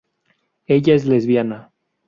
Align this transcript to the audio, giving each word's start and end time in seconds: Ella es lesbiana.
Ella 0.65 0.95
es 0.95 1.05
lesbiana. 1.05 1.69